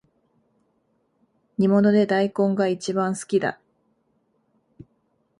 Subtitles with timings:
[1.59, 3.59] 煮物で大根がいちばん好きだ